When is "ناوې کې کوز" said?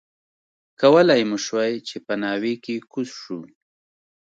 2.23-3.09